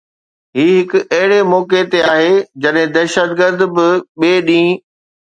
هي 0.57 0.63
هڪ 0.77 0.91
اهڙي 1.17 1.39
موقعي 1.51 1.83
تي 1.91 1.99
آهي 2.13 2.31
جڏهن 2.65 2.93
دهشتگرد 2.95 3.61
به 3.75 3.85
ٻئي 4.23 4.33
ڏينهن 4.49 4.81